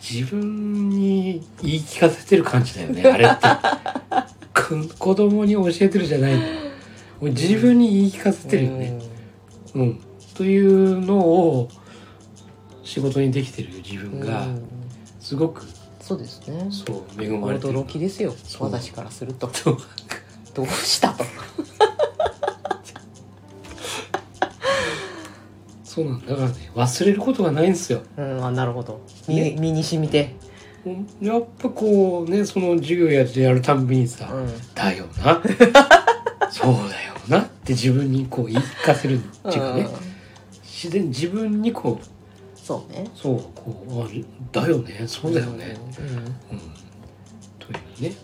[0.00, 3.46] 自分に言い聞かせてる感じだよねあれって。
[4.54, 6.34] こ子供に教えてるじゃない
[7.20, 9.00] 自分に言い聞かせてるよね。
[9.74, 10.00] うん、
[10.34, 11.68] というのを
[12.84, 14.42] 仕事にできてる自うん分が。
[14.42, 14.62] うん。
[15.20, 15.62] すごく。
[16.00, 16.68] そうですね。
[16.70, 17.78] そう恵まれてる。
[17.78, 18.34] 驚きですよ。
[18.60, 19.50] 私からすると。
[20.54, 21.24] どうしたと
[25.98, 26.26] そうなんだ。
[26.28, 28.02] だからね忘れることがないんですよ。
[28.16, 29.00] うんあなるほど。
[29.26, 29.56] 身,、ね。
[29.58, 30.34] 身に染みて。
[31.20, 34.74] やっぱこうねその授業やってやるたんびにさ「うん。
[34.74, 35.42] だよな。
[36.50, 39.90] そうだよな」って自分にこう言い聞かせるっていうかね、うん。
[40.62, 43.04] 自然に自分にこうそうね。
[43.14, 44.08] そうこうあ
[44.52, 45.02] だよね。
[45.06, 46.06] そうだよね、うん。
[46.06, 46.14] うん。
[46.14, 46.22] うん。
[47.58, 48.16] というね。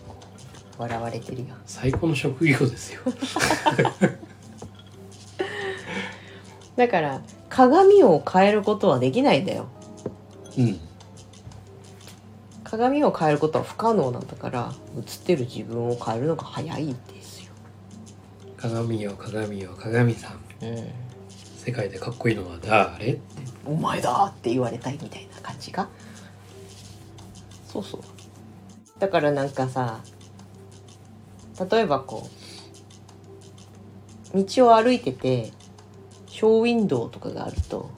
[0.77, 3.01] 笑われてるよ最高の職業ですよ。
[6.75, 7.21] だから
[7.55, 9.67] 鏡を変えることはできないんだよ。
[10.57, 10.77] うん。
[12.65, 17.53] 鏡を変えることは不可能なんだから映ってる自分を変えるのが早いですよ、
[18.57, 20.65] 鏡よ鏡よ鏡さん。
[20.65, 20.89] うん、
[21.57, 23.13] 世界でかっこいいのは誰？
[23.13, 23.21] って
[23.65, 25.87] お前だって言われたいみたいな感じが？
[27.69, 28.01] そうそう。
[28.99, 30.01] だからなんかさ
[31.71, 32.27] 例えばこ
[34.33, 35.53] う道を歩いてて
[36.35, 37.89] ショーウィンドウとかがあると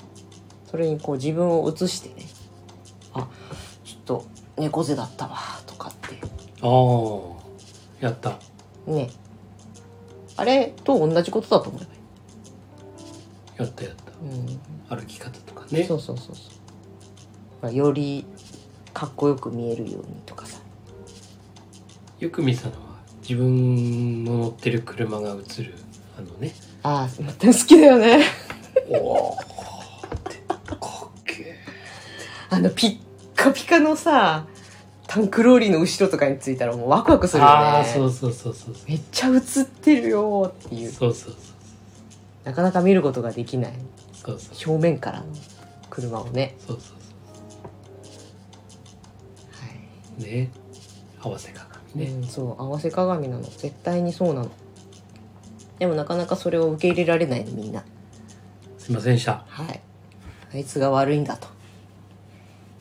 [0.69, 2.27] それにこう自分を映してね
[3.11, 3.27] あ
[3.83, 4.25] ちょっと
[4.57, 6.19] 猫背だったわとかって。
[6.61, 8.37] ああやった。
[8.85, 9.09] ね。
[10.35, 11.99] あれと同じことだと思えばいい
[13.57, 14.11] やったやった。
[14.91, 14.99] うん。
[14.99, 15.83] 歩き方とかね。
[15.85, 16.45] そうそうそうそう。
[17.63, 18.23] まあより
[18.93, 20.59] かっこよく見えるようにとかさ。
[22.19, 25.73] よく見たのは自分の乗ってる車が映る
[26.19, 26.53] あのね
[26.87, 28.23] ああまた好きだよね。
[28.89, 31.57] おおってかっけえ
[32.49, 32.97] あのピッ
[33.35, 34.47] カピカのさ
[35.05, 37.53] タンクローリーの後ろとかについたらもうワクワクするよね。
[37.53, 40.91] ああそうそうそうそうめっちゃ映ってるよっていう。
[40.91, 43.73] そうそうそうなかなか見ることができない。
[44.13, 44.55] そうそう。
[44.55, 45.25] 正面からの
[45.89, 46.95] 車をね、そうそう
[49.51, 50.29] はいそう。
[50.29, 50.51] ね。
[51.21, 52.61] 合わせ鏡ね、うん、そう。
[52.61, 53.43] 合わせ鏡なの。
[53.43, 54.51] 絶対にそうなの
[55.79, 57.83] でもなかなかそれを受け入れられないのみんな。
[58.77, 59.43] すいませんでした。
[59.47, 59.81] はい。
[60.53, 61.47] あいつが悪いんだと。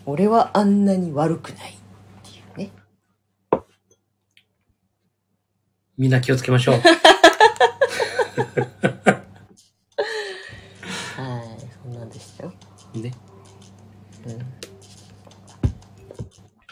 [0.06, 1.74] 俺はあんなに悪くないっ
[2.22, 2.70] ていうね。
[5.98, 6.74] みんな気をつけましょう。
[6.76, 6.82] はい
[11.82, 12.52] そんなんでしたよ。
[12.94, 13.12] ね。
[14.26, 14.38] うん。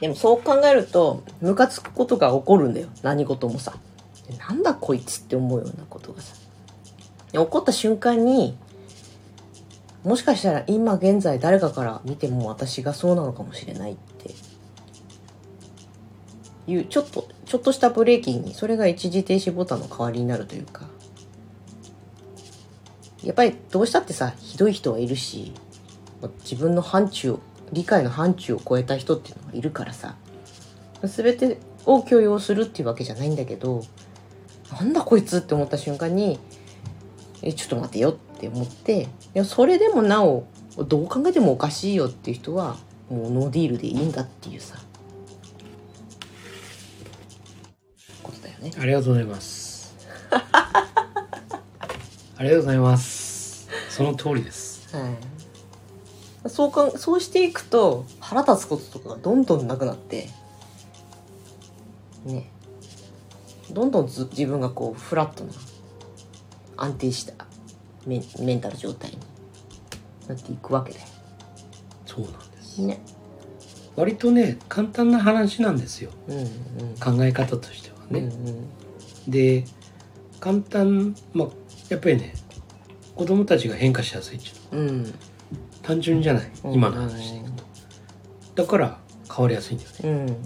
[0.01, 2.89] でもそう考えるとムカつくことが起こるんだよ。
[3.03, 3.75] 何事もさ
[4.33, 6.35] なんだこいつって思うようなことがさ。
[7.33, 8.57] で起こった瞬間に
[10.05, 14.35] もしかしたら今現在誰かから見ても私がそうなのかもしれないって。
[16.67, 20.87] いうちょっとちょっとしたブレーキにそれが一時停止ボタンの代わりになるというか。
[23.23, 25.55] やっぱりどうしたってさひどい人はいるし
[26.41, 27.41] 自分の範疇を
[27.73, 30.17] 理解の範疇を超えた人っていうのがいるからさ。
[31.07, 33.83] 全てを許容するっていうわけじゃないんだけど
[34.73, 36.39] なんだこいつって思った瞬間に
[37.43, 40.47] えちょっと待てよって思っていやそれでもなお
[40.79, 42.77] どう考えてもおかしいよっていう人は
[43.11, 44.79] もうノーディールでいいんだっていうさ
[48.23, 48.73] ことだよね。
[48.79, 49.95] ありがとうございます。
[52.37, 53.69] ありがとうございます。
[53.91, 54.97] その通りです。
[54.97, 55.35] はい。
[56.49, 60.29] そうかそうしていくと腹立つこととかがどんどんなくなって
[62.25, 62.51] ね
[63.71, 65.53] どんどんず自分がこうフラットな
[66.77, 67.33] 安定した
[68.07, 69.19] メンメンタル状態に
[70.29, 71.07] なっていくわけだよ
[72.07, 72.81] そうなんです。
[72.83, 73.01] ね。
[73.97, 76.11] 割とね簡単な話なんですよ。
[76.29, 76.47] うんうん。
[77.17, 78.69] 考え方としてはね、うんうん。
[79.29, 79.65] で
[80.41, 81.49] 簡単まあ
[81.89, 82.35] やっぱりね
[83.15, 84.87] 子供たちが変化しやすいっていうの。
[84.87, 85.15] はうん。
[85.83, 86.73] 単純じゃない、うん。
[86.73, 87.65] 今の話でいくと。
[88.55, 88.99] だから
[89.29, 89.99] 変わりやすいんだよね。
[90.03, 90.37] うん。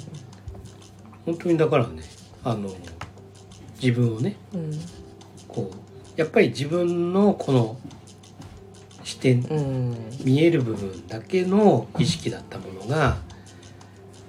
[1.26, 2.02] 本当にだからね
[2.44, 2.70] あの
[3.80, 4.70] 自分をねうん。
[5.46, 7.78] こうやっぱり自分のこの
[9.04, 9.96] 視点うん。
[10.24, 13.18] 見える部分だけの意識だったものが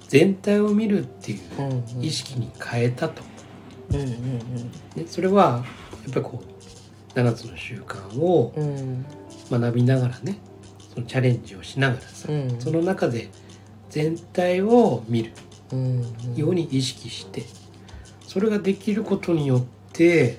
[0.07, 3.21] 全体を見るっていううん意識に変えたと、
[3.91, 4.37] うんうん
[4.95, 5.63] ね、それは
[6.03, 8.67] やっぱりこう7つの習慣をうん。
[8.67, 9.05] うん
[9.51, 10.37] 学びながらね
[10.93, 12.61] そのチャレンジをしながらさ、うん。
[12.61, 13.29] その中で
[13.89, 15.31] 全体を見る
[15.71, 16.01] うん。
[16.35, 17.45] ように意識して
[18.29, 20.37] それができることによって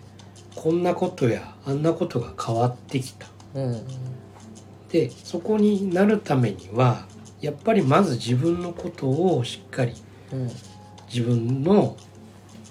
[0.55, 3.27] こんなことやあんなことが変わってきた。
[3.55, 3.85] うん
[4.93, 7.07] でそこになるためには
[7.41, 9.95] やっぱりまず自分のことをしっかり
[10.33, 10.51] うん
[11.13, 11.97] 自分の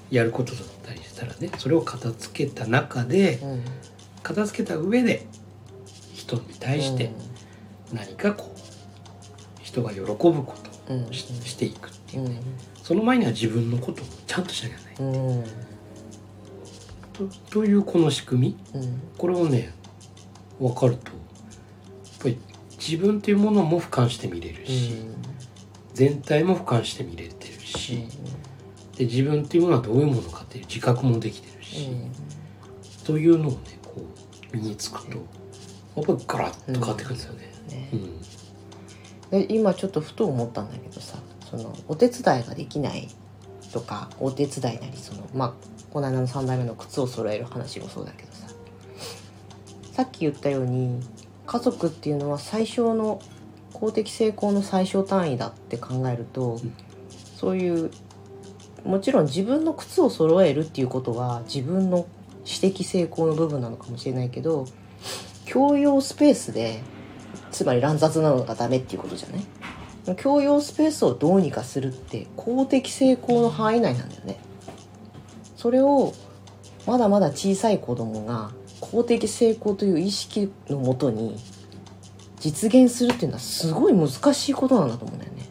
[0.10, 3.64] やることだったりしたらねそれを片付けた中でうん。
[4.24, 5.26] 片付けた上で
[6.14, 7.12] 人に対して
[7.92, 8.60] 何かこう
[9.62, 10.69] 人が喜ぶこと
[11.12, 12.42] ししていくっていううねん。
[12.82, 15.14] その前には自分のことをちゃんとしなきゃいけない。
[15.14, 15.44] うん。
[17.14, 18.80] とというこの仕組み。
[18.80, 19.02] うん。
[19.18, 19.74] これをね
[20.60, 21.18] 分かるとやっ
[22.24, 22.38] ぱり
[22.78, 24.94] 自分というものも俯瞰して見れるし、
[25.94, 28.08] 全体も俯瞰して見れてるし、
[28.96, 31.90] で自分っていうものはどういうものかっていう自覚もできてるし、
[33.06, 34.06] というのをねこ
[34.54, 35.18] う身につくと
[35.96, 37.52] やっぱりガラッと変わってくるんですよね。
[37.70, 38.19] ねうん
[39.32, 41.18] で今ちょっとふと思ったんだけどさ
[41.50, 43.08] そのお手伝いができない
[43.72, 45.54] とかお手伝いなりそのまあ
[45.92, 48.48] この間の3代目の靴を揃える話もそうだけどさ。
[49.94, 51.02] さっき言ったように
[51.46, 53.22] 家族っていうのは最小の
[53.74, 56.74] 公的成功の最小単位だって考えると、ん。
[57.36, 57.92] そういう
[58.86, 62.08] もちろん自分の靴を揃えるっていうことは自分の
[62.46, 64.66] 私的成功の部分なのかもしれないけど
[65.50, 66.82] 共用スペースで
[67.52, 69.38] つまり乱雑なのがダメっていうことじゃな
[70.14, 70.16] い？
[70.16, 74.40] 共用スペースをどうにかするって公的成功の範囲内なんだよね。
[75.56, 76.14] それを
[76.88, 81.38] まだまだ小さい子供が公的成功という意識のもとに
[82.40, 85.50] 実現するっていうのはすごい難しいことなんだと思うんだよね。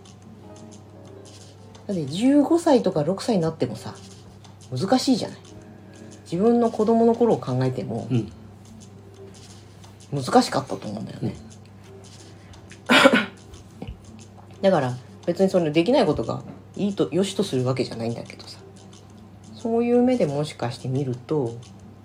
[1.86, 3.94] だって15歳とか6歳になってもさ
[4.70, 5.38] 難しいじゃない。
[6.30, 8.32] 自分の子供の頃を考えてもうん。
[10.10, 11.36] 難しかったと思うんだよね、
[14.62, 14.96] だから
[15.26, 16.42] 別にそれできないことが
[16.76, 18.58] いいと良しとするわけじゃないんだけどさ
[19.54, 21.56] そういう目でもしかして見ると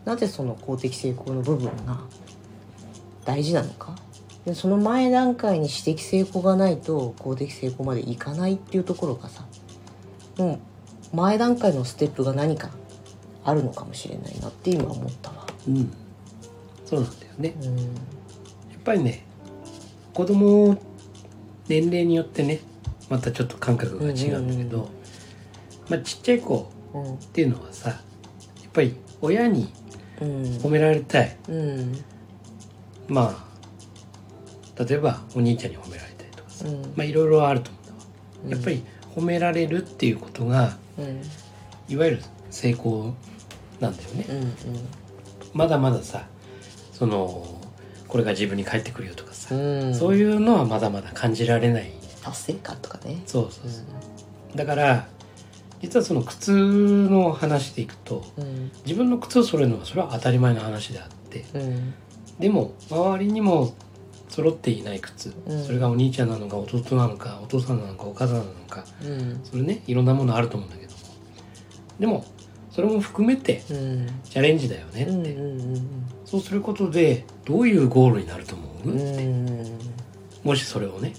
[0.06, 2.02] なぜその公的成功の部分が
[3.26, 3.96] 大事なのか？
[4.46, 9.46] でその前段階に私的成功がないと公的成功までいかないっていうところがさ
[10.38, 10.60] も
[11.14, 12.72] う前段階のステップが何か
[13.46, 15.46] あるのかもしれないなって今思ったわ。
[15.68, 15.94] うん
[16.86, 17.56] そうなんだよね。
[17.62, 19.24] うんやっぱりね
[20.14, 20.78] 子供
[21.68, 22.60] 年齢によってね
[23.10, 24.90] またちょっと感覚が違うんだけど、うんうん
[25.90, 29.72] まあ、ちっちゃい子うんっていうのはさやっぱり親に
[30.22, 30.44] うん。
[30.58, 31.36] 褒められたい。
[31.50, 32.04] うん。
[33.08, 33.46] ま
[34.78, 36.82] あ例えばお兄ちゃんに褒められたりとかさ、うん。
[36.96, 38.84] まあいろいろあると思うんだわやっぱり
[39.16, 41.22] 褒められるっていうことがうん。
[41.90, 43.14] いわゆる成功
[43.80, 44.26] なんだよね。
[44.30, 44.54] うんうん。
[45.54, 46.26] まだまださ
[46.92, 47.62] その
[48.08, 49.96] これが自分に返ってくるよとかさ、うん。
[49.96, 51.92] そういうのはまだまだ感じられない。
[52.24, 53.22] 達成感とかね。
[53.26, 55.08] そうそうそう、だから
[55.82, 58.72] 実はその靴の話でいくとうん。
[58.86, 61.94] 自分の靴を揃えるのはそれは当たり前の話であってうん。
[62.40, 63.74] でも周りにも
[64.30, 65.64] 揃っていない靴、うん。
[65.66, 69.42] それがお兄ちゃんなのか弟なのかお父さんなのかお母さんなのかうん。
[69.44, 70.98] それねいろんなものあると思うんだけども。
[72.00, 72.26] でも
[72.72, 74.08] それも含めてうん。
[74.24, 75.30] チャレンジだよねって、うんう
[75.76, 75.88] ん
[76.34, 81.14] そうすることでどういうゴールになると思う、もしそれをね。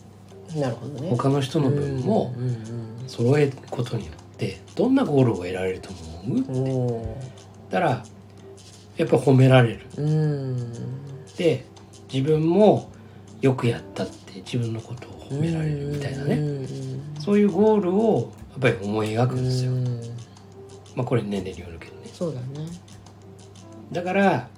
[0.57, 1.09] なるほどね。
[1.09, 2.35] 他の人の分も
[3.07, 5.91] 揃えることによってどんなゴールを得られると
[6.25, 6.39] 思う？
[6.39, 7.17] うんお
[7.71, 8.05] だから
[8.97, 9.87] やっぱ褒められる。
[11.37, 11.65] で
[12.13, 12.91] 自分も
[13.41, 17.15] よくやったって自分のことを褒められるみたいなね、うん。
[17.21, 19.85] そういうゴールをやっぱり思い描くんですよ、うん。
[20.97, 22.11] まあこれ年齢によるけどね。
[22.13, 22.67] そうだね。
[23.93, 24.49] だから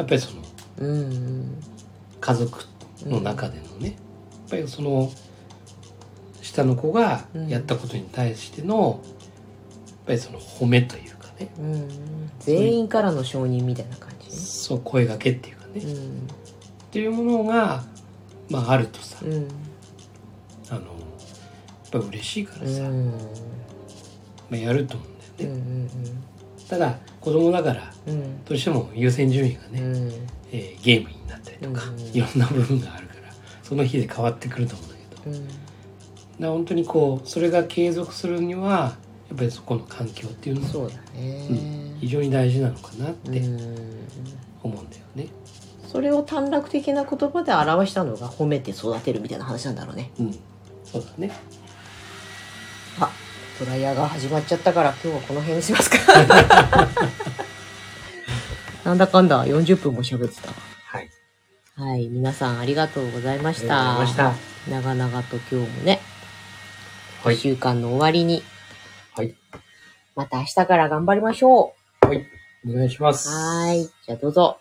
[0.00, 0.42] やっぱりその
[0.78, 1.62] うん
[2.20, 2.64] 家族
[3.04, 3.96] の中でのね、やっ
[4.50, 5.10] ぱりその
[6.42, 9.00] 下の子がやったことに対しての、
[9.86, 11.50] やっぱりその褒めというかね。
[11.58, 11.88] うん。
[12.40, 14.30] 全員からの承認みたいな感じ？
[14.30, 16.28] ねそう声がけっていうかね、っうん。
[16.90, 17.84] ていうものが、
[18.48, 19.48] まあ、あるとさ、うん。
[20.70, 23.10] あのやっぱ嬉しいからさ、うん。
[23.10, 23.16] ま
[24.52, 25.90] あ、やると思うんだよね、うん
[26.70, 27.92] ただ子供だから
[28.48, 30.12] どうしても優先順位がね、うん。
[30.52, 32.00] えーゲームになったりとか、うん。
[32.00, 33.20] いろんな部分があるから
[33.62, 35.30] その日で変わってくると思うんだけど。
[35.32, 35.48] だかうん
[36.40, 38.96] ら本当にこうそれが継続するには
[39.28, 41.96] やっぱりそこの環境っていうのもそうだね。
[42.00, 44.06] 非常に大事なのかなってうん。
[44.62, 45.26] 思うんだよね。
[45.88, 50.12] それを短絡的な言葉で表したのが褒めて育てるみたいな話なんだろうね。
[50.20, 50.32] うん、
[50.84, 51.32] そうだね。
[53.60, 55.96] あドライヤーが始まっちゃったから今日はこの辺にしますか
[58.84, 60.54] なんだかんだ40分も喋ってたわ
[60.86, 61.10] はい。
[61.76, 64.36] はい皆さんありがとうございましありがとうございたまし
[64.66, 64.70] た。
[64.70, 66.00] 長々と今日もね
[67.22, 67.36] 1はい。
[67.36, 68.42] 週間の終わりに
[69.14, 69.34] はい。
[70.16, 72.26] また明日から頑張りましょはい。
[72.68, 73.28] お願いします。
[73.28, 74.58] うはーいじゃあどうぞ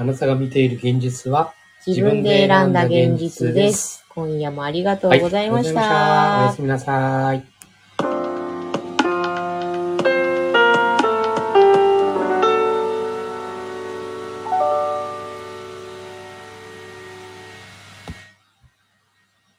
[0.00, 1.52] あなたが見ている現実は
[1.84, 7.57] 自分で選んだ現実です今夜もありがとうございました、はいありがとうございましたおやすみなさい。
[8.00, 8.27] thank you